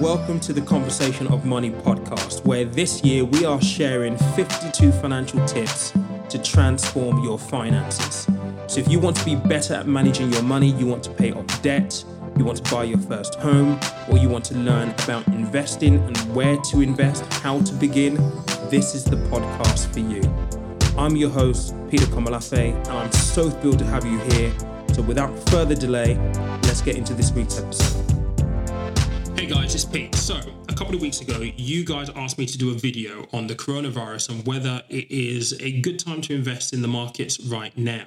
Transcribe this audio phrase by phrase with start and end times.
[0.00, 5.44] Welcome to the Conversation of Money podcast, where this year we are sharing 52 financial
[5.44, 5.92] tips
[6.30, 8.26] to transform your finances.
[8.66, 11.32] So, if you want to be better at managing your money, you want to pay
[11.32, 12.02] off debt,
[12.38, 13.78] you want to buy your first home,
[14.10, 18.14] or you want to learn about investing and where to invest, how to begin,
[18.70, 20.22] this is the podcast for you.
[20.96, 24.50] I'm your host, Peter Komolafe, and I'm so thrilled to have you here.
[24.94, 26.16] So, without further delay,
[26.62, 28.09] let's get into this week's episode.
[29.50, 30.14] Guys, it's Pete.
[30.14, 30.38] So,
[30.68, 33.56] a couple of weeks ago, you guys asked me to do a video on the
[33.56, 38.06] coronavirus and whether it is a good time to invest in the markets right now.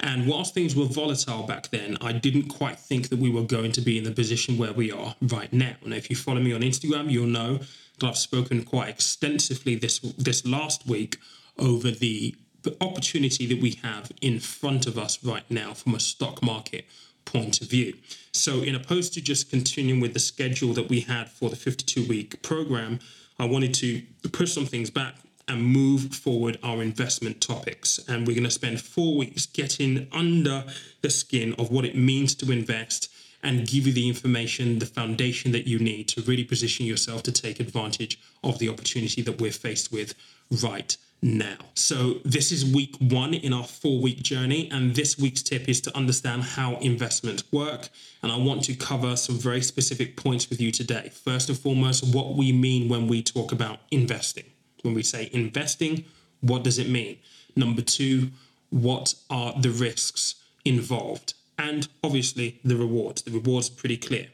[0.00, 3.72] And whilst things were volatile back then, I didn't quite think that we were going
[3.72, 5.72] to be in the position where we are right now.
[5.86, 7.60] Now, if you follow me on Instagram, you'll know
[8.00, 11.16] that I've spoken quite extensively this this last week
[11.58, 12.36] over the
[12.82, 16.84] opportunity that we have in front of us right now from a stock market
[17.24, 17.94] point of view.
[18.32, 22.06] So, in opposed to just continuing with the schedule that we had for the 52
[22.06, 22.98] week program,
[23.38, 25.16] I wanted to push some things back
[25.48, 28.00] and move forward our investment topics.
[28.08, 30.64] And we're going to spend four weeks getting under
[31.02, 33.10] the skin of what it means to invest
[33.42, 37.32] and give you the information, the foundation that you need to really position yourself to
[37.32, 40.14] take advantage of the opportunity that we're faced with
[40.62, 41.56] right now.
[41.74, 45.80] So, this is week one in our four week journey, and this week's tip is
[45.82, 47.88] to understand how investments work.
[48.22, 51.10] And I want to cover some very specific points with you today.
[51.12, 54.44] First and foremost, what we mean when we talk about investing.
[54.82, 56.04] When we say investing,
[56.40, 57.18] what does it mean?
[57.56, 58.30] Number two,
[58.70, 61.34] what are the risks involved?
[61.58, 63.22] And obviously, the rewards.
[63.22, 64.26] The rewards are pretty clear,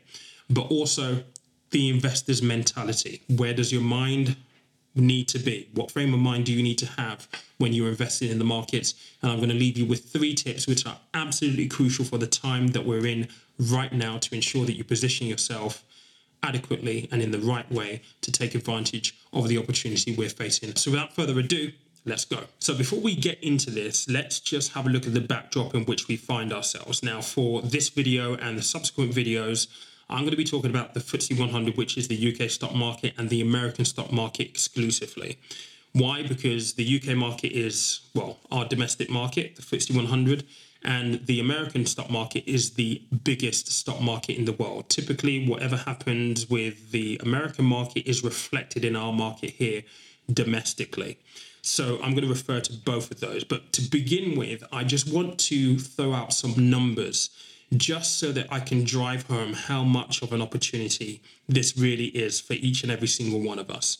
[0.49, 1.23] but also
[1.71, 3.23] the investor's mentality.
[3.29, 4.37] Where does your mind
[4.95, 5.69] need to be?
[5.75, 8.95] What frame of mind do you need to have when you're investing in the markets?
[9.23, 12.27] And I'm going to leave you with three tips which are absolutely crucial for the
[12.27, 15.85] time that we're in right now to ensure that you position yourself
[16.43, 20.75] adequately and in the right way to take advantage of the opportunity we're facing.
[20.77, 21.73] So without further ado,
[22.05, 22.45] let's go.
[22.59, 25.85] So before we get into this, let's just have a look at the backdrop in
[25.85, 27.03] which we find ourselves.
[27.03, 29.69] Now for this video and the subsequent videos,
[30.11, 33.15] I'm going to be talking about the FTSE 100, which is the UK stock market,
[33.17, 35.39] and the American stock market exclusively.
[35.93, 36.23] Why?
[36.23, 40.45] Because the UK market is, well, our domestic market, the FTSE 100,
[40.83, 44.89] and the American stock market is the biggest stock market in the world.
[44.89, 49.83] Typically, whatever happens with the American market is reflected in our market here
[50.33, 51.19] domestically.
[51.63, 53.45] So I'm going to refer to both of those.
[53.45, 57.31] But to begin with, I just want to throw out some numbers
[57.77, 62.41] just so that I can drive home how much of an opportunity this really is
[62.41, 63.99] for each and every single one of us.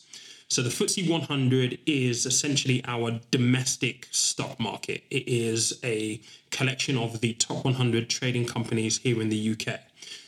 [0.49, 5.03] So the FTSE 100 is essentially our domestic stock market.
[5.09, 9.79] It is a collection of the top 100 trading companies here in the UK.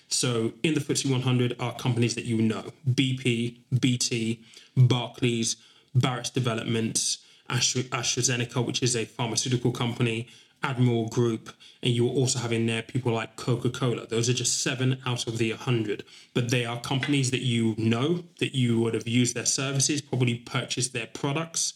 [0.08, 4.40] So in the FTSE 100 are companies that you know: BP, BT,
[4.78, 5.58] Barclays,
[5.94, 7.18] Barratt's Developments,
[7.50, 10.30] AstraZeneca, which is a pharmaceutical company,
[10.64, 11.52] Admiral Group,
[11.82, 14.08] and you will also have in there people like Coca Cola.
[14.08, 16.04] Those are just seven out of the 100.
[16.34, 20.36] But they are companies that you know, that you would have used their services, probably
[20.36, 21.74] purchased their products,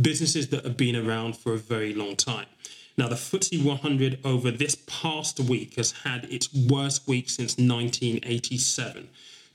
[0.00, 2.46] businesses that have been around for a very long time.
[2.96, 9.08] Now, the FTSE 100 over this past week has had its worst week since 1987.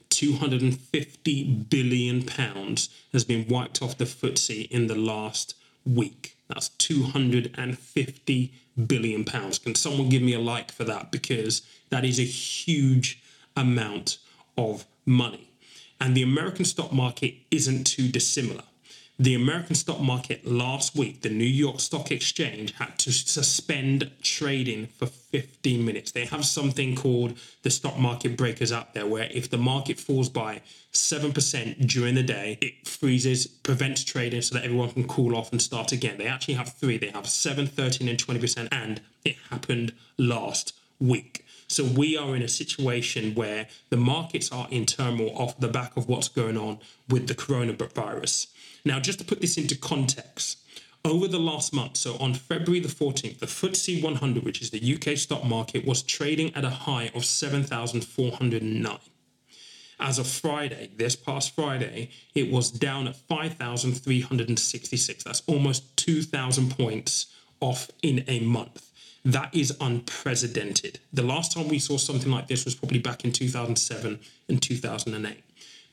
[0.10, 5.56] 250 billion pounds has been wiped off the FTSE in the last
[5.86, 6.38] week.
[6.48, 8.54] That's 250
[8.88, 9.60] billion pounds.
[9.60, 11.12] Can someone give me a like for that?
[11.12, 13.22] Because that is a huge
[13.56, 14.18] amount
[14.58, 15.50] of money.
[16.00, 18.64] And the American stock market isn't too dissimilar.
[19.20, 24.88] The American stock market last week, the New York Stock Exchange had to suspend trading
[24.88, 26.12] for 15 minutes.
[26.12, 30.30] They have something called the stock market breakers out there, where if the market falls
[30.30, 30.62] by
[30.94, 35.62] 7% during the day, it freezes, prevents trading so that everyone can cool off and
[35.62, 36.18] start again.
[36.18, 41.46] They actually have three they have 7, 13, and 20%, and it happened last week.
[41.68, 45.96] So we are in a situation where the markets are in turmoil off the back
[45.98, 46.80] of what's going on
[47.10, 48.48] with the coronavirus.
[48.86, 50.60] Now, just to put this into context,
[51.06, 54.96] over the last month, so on February the 14th, the FTSE 100, which is the
[54.96, 59.00] UK stock market, was trading at a high of 7,409.
[60.00, 65.24] As of Friday, this past Friday, it was down at 5,366.
[65.24, 67.28] That's almost 2,000 points
[67.60, 68.90] off in a month.
[69.26, 71.00] That is unprecedented.
[71.14, 74.20] The last time we saw something like this was probably back in 2007
[74.50, 75.44] and 2008.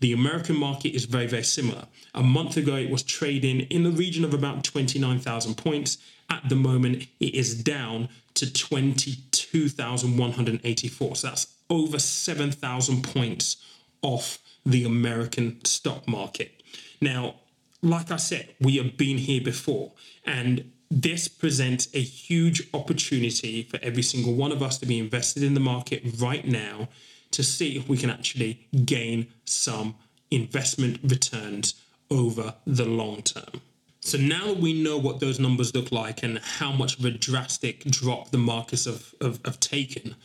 [0.00, 1.86] The American market is very, very similar.
[2.14, 5.98] A month ago, it was trading in the region of about 29,000 points.
[6.30, 11.16] At the moment, it is down to 22,184.
[11.16, 13.56] So that's over 7,000 points
[14.02, 16.62] off the American stock market.
[17.00, 17.34] Now,
[17.82, 19.92] like I said, we have been here before,
[20.24, 25.42] and this presents a huge opportunity for every single one of us to be invested
[25.42, 26.88] in the market right now
[27.32, 29.94] to see if we can actually gain some
[30.30, 31.74] investment returns
[32.10, 33.60] over the long term.
[34.00, 37.10] So now that we know what those numbers look like and how much of a
[37.10, 40.16] drastic drop the markets have, have, have taken,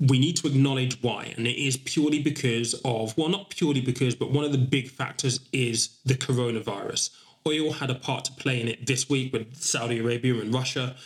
[0.00, 1.32] we need to acknowledge why.
[1.36, 4.90] And it is purely because of, well, not purely because, but one of the big
[4.90, 7.10] factors is the coronavirus.
[7.46, 10.96] Oil had a part to play in it this week with Saudi Arabia and Russia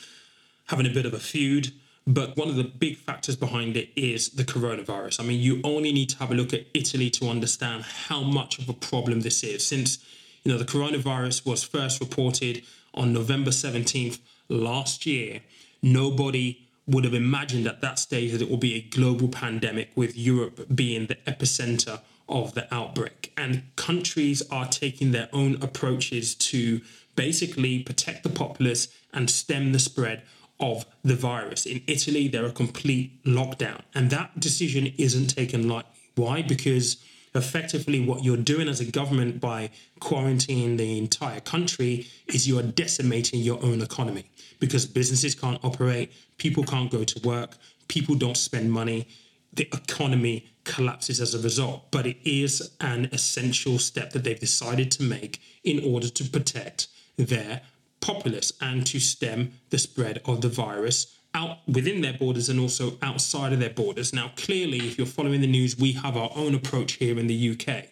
[0.68, 1.72] having a bit of a feud.
[2.06, 5.20] But one of the big factors behind it is the coronavirus.
[5.20, 8.58] I mean, you only need to have a look at Italy to understand how much
[8.58, 9.64] of a problem this is.
[9.64, 10.04] Since,
[10.42, 14.18] you know, the coronavirus was first reported on November 17th
[14.48, 15.40] last year,
[15.80, 20.16] nobody would have imagined at that stage that it will be a global pandemic with
[20.16, 23.32] Europe being the epicenter of the outbreak.
[23.36, 26.80] And countries are taking their own approaches to
[27.14, 30.22] basically protect the populace and stem the spread
[30.62, 31.66] of the virus.
[31.66, 33.82] In Italy, they're a complete lockdown.
[33.94, 35.90] And that decision isn't taken lightly.
[36.14, 36.42] Why?
[36.42, 37.04] Because
[37.34, 39.70] effectively what you're doing as a government by
[40.00, 44.24] quarantining the entire country is you are decimating your own economy
[44.60, 47.56] because businesses can't operate, people can't go to work,
[47.88, 49.08] people don't spend money,
[49.52, 51.90] the economy collapses as a result.
[51.90, 56.88] But it is an essential step that they've decided to make in order to protect
[57.16, 57.62] their
[58.02, 62.98] populace and to stem the spread of the virus out within their borders and also
[63.00, 64.12] outside of their borders.
[64.12, 67.50] Now, clearly, if you're following the news, we have our own approach here in the
[67.52, 67.86] UK.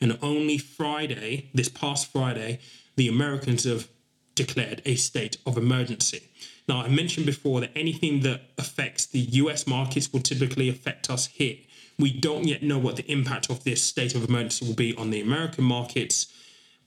[0.00, 2.60] And only Friday, this past Friday,
[2.96, 3.88] the Americans have
[4.34, 6.22] declared a state of emergency.
[6.68, 11.26] Now, I mentioned before that anything that affects the US markets will typically affect us
[11.26, 11.56] here.
[11.98, 15.10] We don't yet know what the impact of this state of emergency will be on
[15.10, 16.26] the American markets.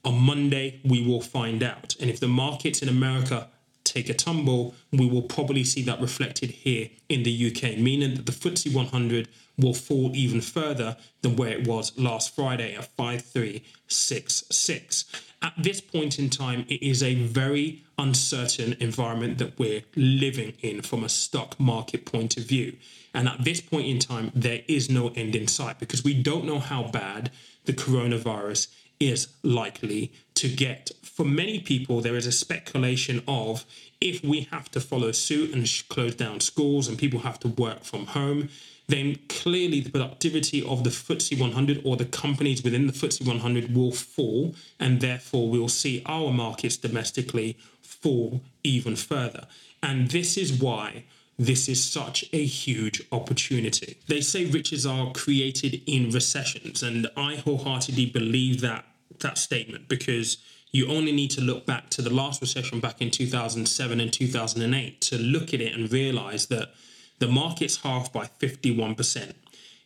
[0.04, 1.94] On Monday, we will find out.
[2.00, 3.48] And if the markets in America
[3.84, 8.26] take a tumble, we will probably see that reflected here in the UK, meaning that
[8.26, 15.04] the FTSE 100 will fall even further than where it was last Friday at 5366.
[15.42, 20.82] At this point in time, it is a very uncertain environment that we're living in
[20.82, 22.76] from a stock market point of view.
[23.12, 26.44] And at this point in time, there is no end in sight because we don't
[26.44, 27.30] know how bad
[27.64, 28.68] the coronavirus
[29.00, 30.90] is likely to get.
[31.02, 33.64] For many people, there is a speculation of
[34.00, 37.82] if we have to follow suit and close down schools and people have to work
[37.84, 38.50] from home,
[38.88, 43.74] then clearly the productivity of the FTSE 100 or the companies within the FTSE 100
[43.74, 49.46] will fall, and therefore we'll see our markets domestically fall even further.
[49.82, 51.04] And this is why
[51.40, 53.96] this is such a huge opportunity.
[54.08, 58.84] They say riches are created in recessions, and I wholeheartedly believe that
[59.20, 60.36] that statement because
[60.70, 65.00] you only need to look back to the last recession back in 2007 and 2008
[65.00, 66.74] to look at it and realize that
[67.20, 69.32] the market's halved by 51%.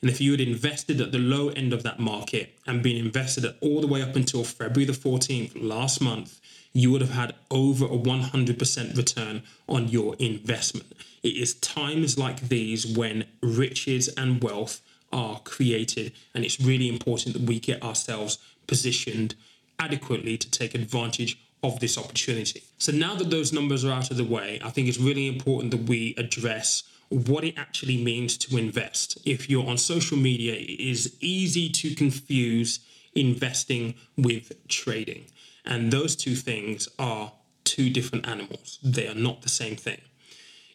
[0.04, 3.46] And if you had invested at the low end of that market and been invested
[3.46, 6.42] at all the way up until February the 14th last month,
[6.74, 10.92] you would have had over a 100% return on your investment.
[11.22, 17.32] It is times like these when riches and wealth are created, and it's really important
[17.32, 19.34] that we get ourselves positioned
[19.78, 22.62] adequately to take advantage of this opportunity.
[22.76, 25.70] So now that those numbers are out of the way, I think it's really important
[25.70, 29.18] that we address what it actually means to invest.
[29.24, 32.80] If you're on social media, it is easy to confuse
[33.14, 35.26] investing with trading.
[35.64, 37.32] And those two things are
[37.64, 40.00] two different animals, they are not the same thing.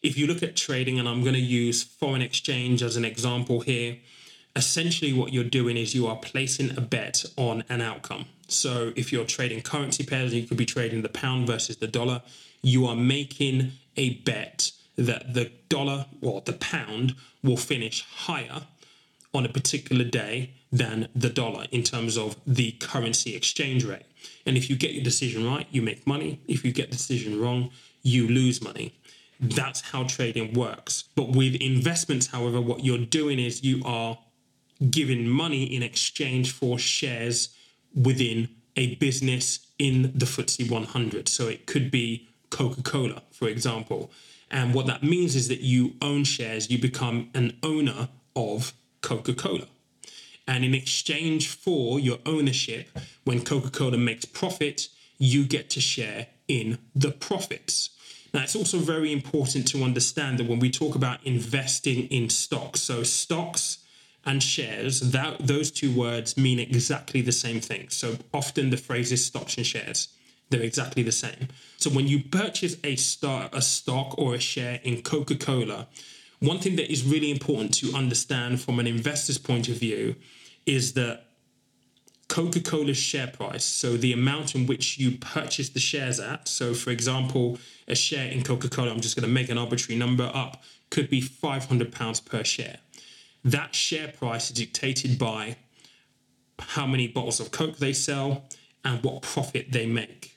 [0.02, 3.60] If you look at trading, and I'm going to use foreign exchange as an example
[3.60, 3.98] here,
[4.56, 8.26] essentially what you're doing is you are placing a bet on an outcome.
[8.48, 12.22] So if you're trading currency pairs, you could be trading the pound versus the dollar,
[12.62, 18.64] you are making a bet that the dollar or the pound will finish higher
[19.34, 24.06] on a particular day than the dollar in terms of the currency exchange rate.
[24.46, 26.42] And if you get your decision right, you make money.
[26.48, 29.00] If you get the decision wrong, you lose money.
[29.40, 31.06] That's how trading works.
[31.16, 34.18] But with investments, however, what you're doing is you are
[34.90, 37.50] giving money in exchange for shares
[37.96, 41.30] within a business in the FTSE 100.
[41.30, 44.12] So it could be Coca Cola, for example.
[44.52, 49.34] And what that means is that you own shares, you become an owner of Coca
[49.34, 49.68] Cola.
[50.48, 52.90] And in exchange for your ownership,
[53.24, 54.88] when Coca Cola makes profit,
[55.20, 57.92] you get to share in the profits.
[58.34, 62.82] Now, it's also very important to understand that when we talk about investing in stocks,
[62.82, 63.80] so stocks
[64.26, 67.90] and shares, that those two words mean exactly the same thing.
[67.90, 70.10] So often the phrase is stocks and shares.
[70.50, 71.50] They're exactly the same.
[71.78, 75.88] So when you purchase a stock, a stock or a share in Coca-Cola,
[76.40, 80.16] one thing that is really important to understand from an investor's point of view
[80.66, 81.26] is that
[82.30, 86.48] Coca Cola's share price, so the amount in which you purchase the shares at.
[86.48, 89.98] So, for example, a share in Coca Cola, I'm just going to make an arbitrary
[89.98, 92.78] number up, could be £500 per share.
[93.44, 95.58] That share price is dictated by
[96.60, 98.46] how many bottles of Coke they sell
[98.86, 100.29] and what profit they make.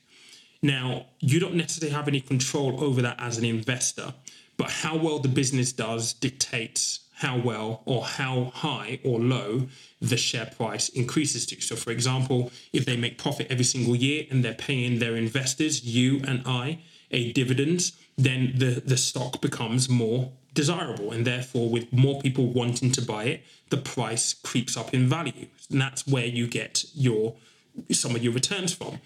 [0.63, 4.15] Now, you don't necessarily have any control over that as an investor,
[4.57, 9.69] but how well the business does dictates how well or how high or low
[10.01, 11.61] the share price increases to.
[11.61, 15.85] So, for example, if they make profit every single year and they're paying their investors,
[15.85, 21.13] you and I, a dividend, then the, the stock becomes more desirable.
[21.13, 25.47] And therefore, with more people wanting to buy it, the price creeps up in value.
[25.71, 27.37] And that's where you get your
[27.91, 28.99] some of your returns from.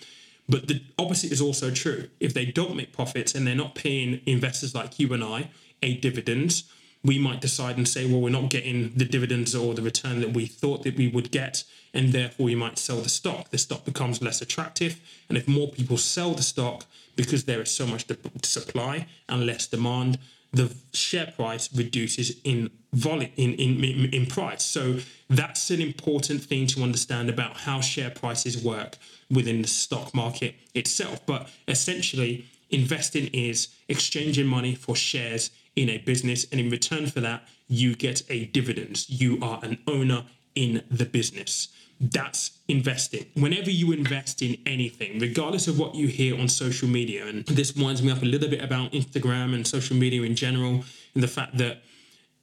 [0.49, 2.09] But the opposite is also true.
[2.21, 5.51] If they don't make profits and they're not paying investors like you and I
[5.83, 6.63] a dividend,
[7.03, 10.33] we might decide and say, well, we're not getting the dividends or the return that
[10.33, 13.51] we thought that we would get, and therefore we might sell the stock.
[13.51, 16.85] The stock becomes less attractive, and if more people sell the stock
[17.15, 18.07] because there is so much
[18.43, 20.19] supply and less demand,
[20.53, 24.65] the share price reduces in volume in, in, in, in price.
[24.65, 24.99] So
[25.29, 28.97] that's an important thing to understand about how share prices work
[29.31, 31.25] within the stock market itself.
[31.27, 37.21] But essentially, investing is exchanging money for shares in a business, and in return for
[37.21, 39.09] that, you get a dividend.
[39.09, 41.69] You are an owner in the business.
[42.01, 43.27] That's investing.
[43.35, 47.75] Whenever you invest in anything, regardless of what you hear on social media, and this
[47.75, 51.29] winds me up a little bit about Instagram and social media in general, and the
[51.29, 51.83] fact that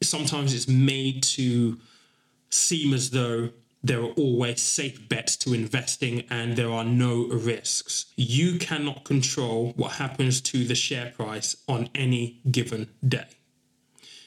[0.02, 1.80] sometimes it's made to
[2.50, 3.50] seem as though
[3.84, 8.06] there are always safe bets to investing and there are no risks.
[8.16, 13.28] You cannot control what happens to the share price on any given day.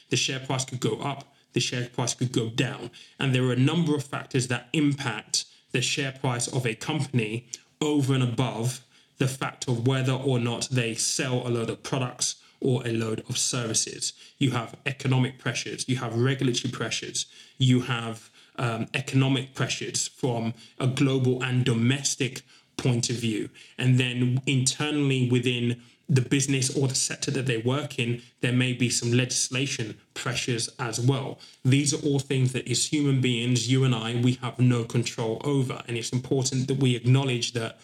[0.09, 3.53] The share price could go up, the share price could go down, and there are
[3.53, 7.49] a number of factors that impact the share price of a company
[7.81, 8.81] over and above
[9.17, 13.23] the fact of whether or not they sell a load of products or a load
[13.27, 14.13] of services.
[14.37, 17.25] You have economic pressures, you have regulatory pressures,
[17.57, 22.41] you have um, economic pressures from a global and domestic
[22.77, 23.49] point of view.
[23.77, 28.71] And then internally within the business or the sector that they work in, there may
[28.71, 31.39] be some legislation pressures as well.
[31.65, 35.41] These are all things that, as human beings, you and I, we have no control
[35.43, 35.83] over.
[35.87, 37.79] And it's important that we acknowledge that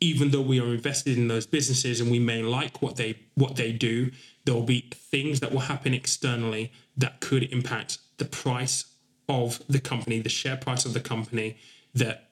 [0.00, 3.54] even though we are invested in those businesses and we may like what they what
[3.54, 4.10] they do,
[4.44, 8.91] there will be things that will happen externally that could impact the price
[9.28, 11.56] of the company, the share price of the company,
[11.94, 12.28] that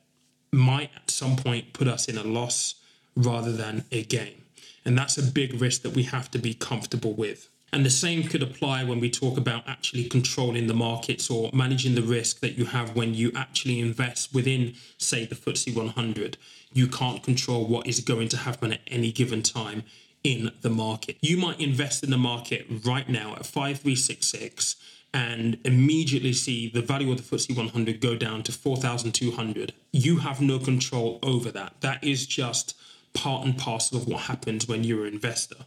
[0.52, 2.74] might at some point put us in a loss
[3.14, 4.42] rather than a gain.
[4.84, 7.48] And that's a big risk that we have to be comfortable with.
[7.72, 11.94] And the same could apply when we talk about actually controlling the markets or managing
[11.94, 16.36] the risk that you have when you actually invest within, say, the FTSE 100.
[16.72, 19.84] You can't control what is going to happen at any given time
[20.24, 21.16] in the market.
[21.20, 24.76] You might invest in the market right now at 5366
[25.12, 29.72] and immediately see the value of the FTSE 100 go down to 4,200.
[29.92, 31.74] You have no control over that.
[31.80, 32.76] That is just
[33.12, 35.66] part and parcel of what happens when you're an investor.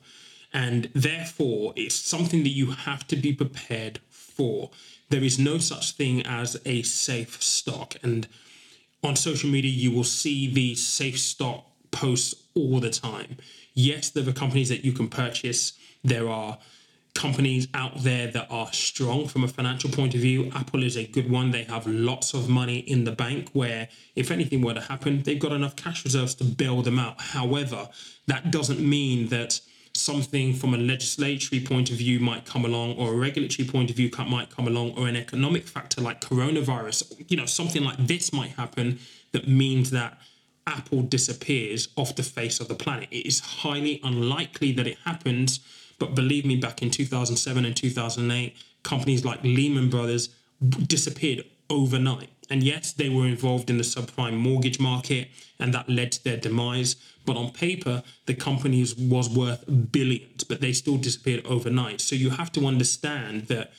[0.54, 4.70] And therefore, it's something that you have to be prepared for.
[5.10, 7.96] There is no such thing as a safe stock.
[8.02, 8.28] And
[9.04, 13.38] on social media, you will see these safe stock posts all the time.
[13.74, 15.74] Yes, there are companies that you can purchase.
[16.04, 16.60] There are
[17.16, 20.52] companies out there that are strong from a financial point of view.
[20.56, 21.52] Apple is a good one.
[21.52, 25.40] They have lots of money in the bank where, if anything were to happen, they've
[25.40, 27.22] got enough cash reserves to bail them out.
[27.22, 27.90] However,
[28.28, 29.60] that doesn't mean that
[29.96, 33.96] something from a legislatory point of view might come along or a regulatory point of
[33.96, 38.34] view might come along or an economic factor like coronavirus you know something like this
[38.34, 38.98] might happen
[39.34, 40.18] that means that
[40.66, 45.60] apple disappears off the face of the planet it is highly unlikely that it happens
[46.00, 50.30] but believe me, back in 2007 and 2008, companies like Lehman Brothers
[50.88, 52.30] disappeared overnight.
[52.50, 56.38] And yes, they were involved in the subprime mortgage market and that led to their
[56.38, 56.96] demise.
[57.26, 62.02] But on paper, the company was worth billions, but they still disappeared overnight.
[62.02, 63.72] So you have to understand that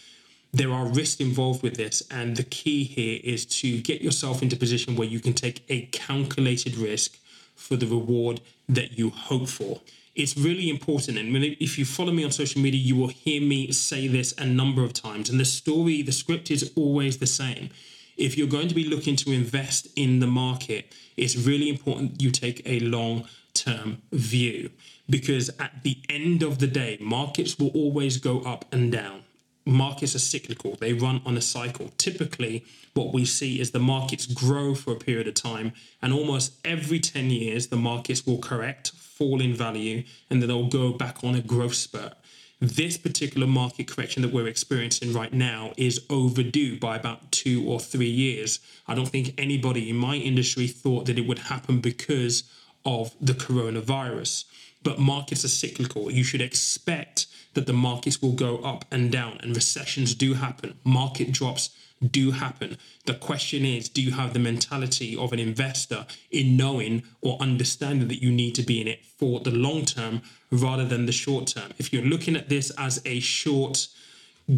[0.52, 2.02] there are risks involved with this.
[2.10, 5.64] And the key here is to get yourself into a position where you can take
[5.68, 7.18] a calculated risk
[7.54, 9.82] for the reward that you hope for
[10.14, 11.18] it's really important.
[11.18, 14.46] And if you follow me on social media, you will hear me say this a
[14.46, 15.28] number of times.
[15.28, 17.70] And the story, the script is always the same.
[18.16, 22.30] If you're going to be looking to invest in the market, it's really important you
[22.30, 24.70] take a long term view
[25.08, 29.22] because at the end of the day, markets will always go up and down.
[29.66, 31.90] Markets are cyclical, they run on a cycle.
[31.96, 36.52] Typically, what we see is the markets grow for a period of time, and almost
[36.66, 41.22] every 10 years, the markets will correct, fall in value, and then they'll go back
[41.22, 42.14] on a growth spurt.
[42.60, 47.78] This particular market correction that we're experiencing right now is overdue by about two or
[47.78, 48.60] three years.
[48.88, 52.44] I don't think anybody in my industry thought that it would happen because
[52.84, 54.44] of the coronavirus.
[54.82, 56.10] But markets are cyclical.
[56.10, 60.78] You should expect that the markets will go up and down, and recessions do happen.
[60.84, 61.70] Market drops
[62.10, 62.78] do happen.
[63.06, 68.08] The question is do you have the mentality of an investor in knowing or understanding
[68.08, 71.46] that you need to be in it for the long term rather than the short
[71.46, 71.72] term?
[71.78, 73.88] If you're looking at this as a short,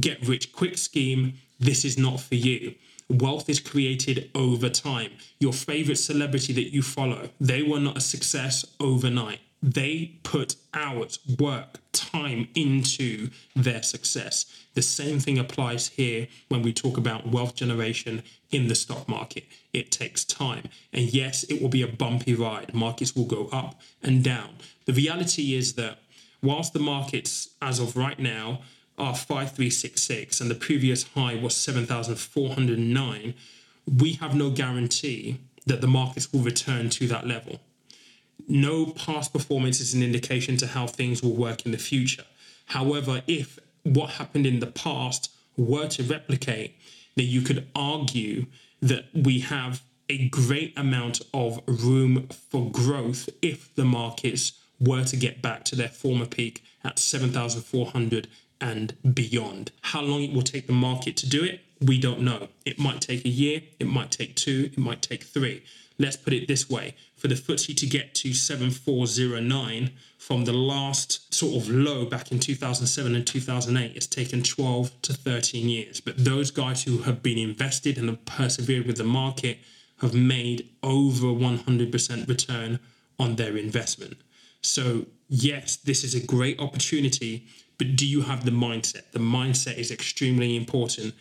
[0.00, 2.74] get rich quick scheme, this is not for you.
[3.08, 5.12] Wealth is created over time.
[5.38, 9.40] Your favorite celebrity that you follow, they were not a success overnight.
[9.66, 14.46] They put hours, work, time into their success.
[14.74, 19.42] The same thing applies here when we talk about wealth generation in the stock market.
[19.72, 20.68] It takes time.
[20.92, 22.74] And yes, it will be a bumpy ride.
[22.74, 24.50] Markets will go up and down.
[24.84, 25.98] The reality is that
[26.40, 28.60] whilst the markets, as of right now,
[28.96, 33.34] are 5366 and the previous high was 7409,
[33.98, 37.60] we have no guarantee that the markets will return to that level.
[38.48, 42.24] No past performance is an indication to how things will work in the future.
[42.66, 46.76] However, if what happened in the past were to replicate,
[47.16, 48.46] then you could argue
[48.80, 55.16] that we have a great amount of room for growth if the markets were to
[55.16, 58.28] get back to their former peak at 7,400
[58.60, 59.72] and beyond.
[59.82, 62.48] How long it will take the market to do it, we don't know.
[62.64, 65.62] It might take a year, it might take two, it might take three.
[65.98, 71.32] Let's put it this way for the FTSE to get to 7409 from the last
[71.32, 76.00] sort of low back in 2007 and 2008, it's taken 12 to 13 years.
[76.00, 79.58] But those guys who have been invested and have persevered with the market
[80.00, 82.78] have made over 100% return
[83.18, 84.18] on their investment.
[84.60, 87.46] So, yes, this is a great opportunity
[87.78, 89.12] but do you have the mindset?
[89.12, 91.14] The mindset is extremely important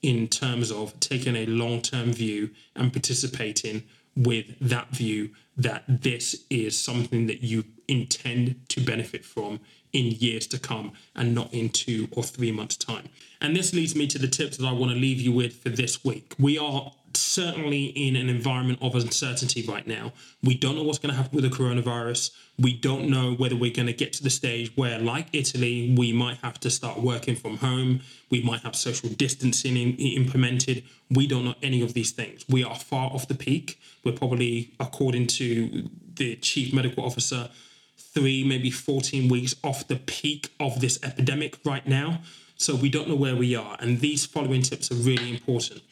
[0.00, 3.84] in terms of taking a long term view and participating
[4.18, 9.60] with that view that this is something that you intend to benefit from
[9.92, 13.08] in years to come and not in two or three months' time.
[13.40, 15.68] And this leads me to the tips that I want to leave you with for
[15.68, 16.34] this week.
[16.38, 20.12] We are certainly in an environment of uncertainty right now.
[20.42, 22.30] We don't know what's going to happen with the coronavirus.
[22.58, 26.12] We don't know whether we're going to get to the stage where, like Italy, we
[26.12, 28.00] might have to start working from home.
[28.30, 30.84] We might have social distancing in, implemented.
[31.10, 32.44] We don't know any of these things.
[32.48, 33.80] We are far off the peak.
[34.04, 37.50] We're probably, according to the chief medical officer,
[37.96, 42.20] three, maybe 14 weeks off the peak of this epidemic right now.
[42.56, 43.76] So we don't know where we are.
[43.78, 45.82] And these following tips are really important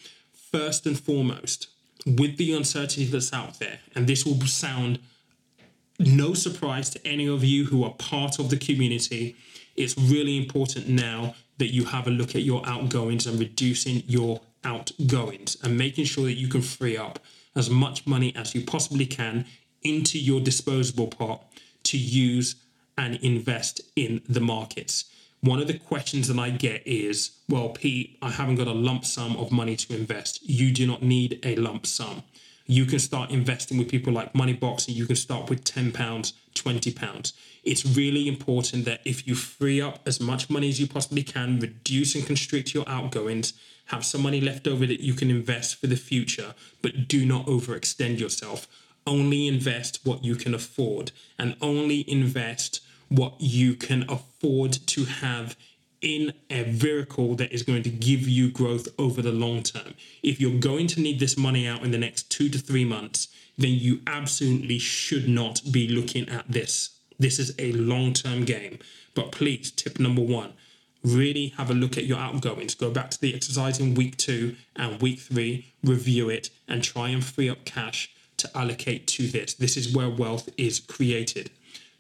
[0.53, 1.69] first and foremost,
[2.07, 4.99] with the uncertainty that's out there, and this will sound
[5.99, 9.35] no surprise to any of you who are part of the community,
[9.77, 14.41] it's really important now that you have a look at your outgoings and reducing your
[14.65, 17.19] outgoings and making sure that you can free up
[17.55, 19.47] as much money as you possibly can
[19.83, 21.43] into your disposable pot
[21.83, 22.57] to use
[22.99, 25.07] and invest in the markets
[25.41, 29.05] one of the questions that I get is, well, Pete, I haven't got a lump
[29.05, 30.41] sum of money to invest.
[30.49, 32.23] You do not need a lump sum.
[32.67, 37.33] You can start investing with people like Moneybox and you can start with £10, £20.
[37.63, 41.61] It's really important that if you free up as much money as you possibly can,
[41.61, 43.53] reduce and constrict your outgoings,
[43.87, 47.47] have some money left over that you can invest for the future, but do not
[47.47, 48.67] overextend yourself.
[49.07, 55.57] Only invest what you can afford and only invest what you can afford to have
[56.01, 59.95] in a vehicle that is going to give you growth over the long term.
[60.23, 63.29] If you're going to need this money out in the next two to three months,
[63.57, 66.91] then you absolutely should not be looking at this.
[67.19, 68.79] This is a long term game.
[69.15, 70.53] But please, tip number one
[71.03, 72.75] really have a look at your outgoings.
[72.75, 77.11] Go back to the exercise in week two and week three, review it, and try
[77.11, 79.55] and free up cash to allocate to this.
[79.55, 81.51] This is where wealth is created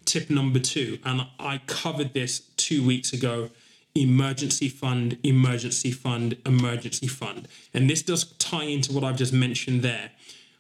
[0.07, 3.51] tip number two, and I covered this two weeks ago
[3.95, 7.49] emergency fund, emergency fund, emergency fund.
[7.73, 10.11] And this does tie into what I've just mentioned there.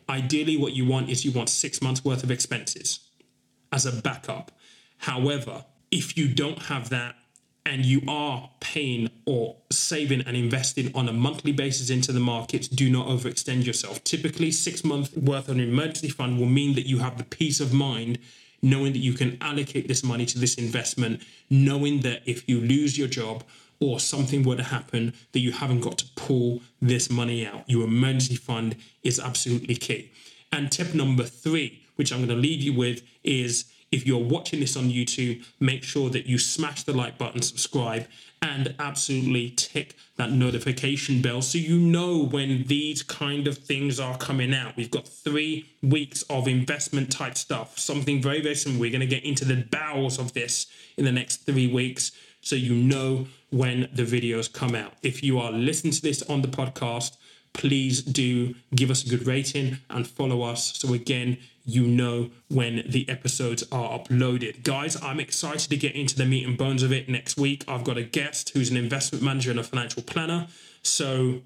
[0.08, 3.00] Ideally, what you want is you want six months worth of expenses
[3.72, 4.52] as a backup.
[4.98, 7.16] However, if you don't have that
[7.66, 12.68] and you are paying or saving and investing on a monthly basis into the markets,
[12.68, 14.02] do not overextend yourself.
[14.04, 17.60] Typically, six months worth of an emergency fund will mean that you have the peace
[17.60, 18.18] of mind
[18.66, 22.98] knowing that you can allocate this money to this investment, knowing that if you lose
[22.98, 23.44] your job
[23.78, 27.62] or something were to happen, that you haven't got to pull this money out.
[27.68, 28.74] Your emergency fund
[29.04, 30.10] is absolutely key.
[30.50, 34.58] And tip number three, which I'm going to leave you with, is if you're watching
[34.58, 38.08] this on YouTube, make sure that you smash the like button, subscribe,
[38.42, 44.16] and absolutely tick that notification bell so you know when these kind of things are
[44.18, 44.76] coming out.
[44.76, 48.80] We've got three weeks of investment type stuff, something very, very similar.
[48.80, 52.56] We're going to get into the bowels of this in the next three weeks so
[52.56, 54.92] you know when the videos come out.
[55.02, 57.16] If you are listening to this on the podcast,
[57.56, 60.78] please do give us a good rating and follow us.
[60.78, 64.62] So, again, you know when the episodes are uploaded.
[64.62, 67.64] Guys, I'm excited to get into the meat and bones of it next week.
[67.66, 70.46] I've got a guest who's an investment manager and a financial planner.
[70.82, 71.40] So,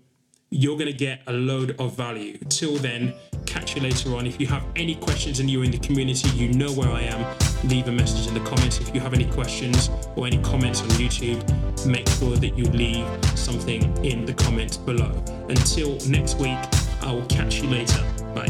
[0.51, 2.37] you're going to get a load of value.
[2.49, 3.15] Till then,
[3.47, 4.27] catch you later on.
[4.27, 7.50] If you have any questions and you're in the community, you know where I am.
[7.65, 8.81] Leave a message in the comments.
[8.81, 11.41] If you have any questions or any comments on YouTube,
[11.87, 15.13] make sure that you leave something in the comments below.
[15.49, 16.59] Until next week,
[17.03, 18.03] I will catch you later.
[18.35, 18.49] Bye.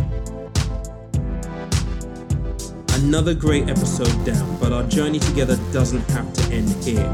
[2.95, 7.09] Another great episode down, but our journey together doesn't have to end here.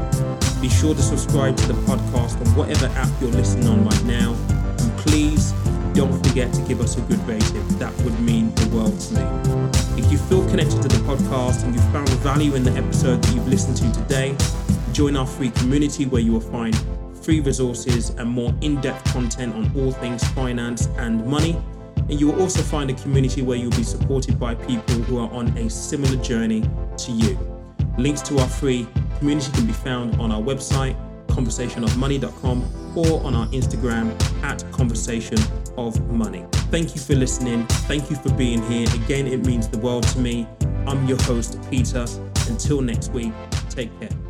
[0.61, 4.35] Be sure to subscribe to the podcast on whatever app you're listening on right now
[4.79, 5.51] And please
[5.93, 7.67] don't forget to give us a good rating.
[7.79, 9.56] That would mean the world to me.
[10.07, 13.35] If you feel connected to the podcast and you found value in the episode that
[13.35, 14.37] you've listened to today,
[14.93, 16.81] join our free community where you will find
[17.23, 21.61] free resources and more in depth content on all things finance and money.
[21.97, 25.29] And you will also find a community where you'll be supported by people who are
[25.29, 26.61] on a similar journey
[26.99, 27.37] to you.
[27.97, 28.87] Links to our free
[29.19, 30.95] community can be found on our website,
[31.27, 35.37] conversationofmoney.com or on our Instagram at Conversation
[35.75, 36.45] of Money.
[36.69, 37.65] Thank you for listening.
[37.87, 38.87] Thank you for being here.
[38.93, 40.45] Again, it means the world to me.
[40.85, 42.05] I'm your host, Peter.
[42.49, 43.33] Until next week,
[43.69, 44.26] take care.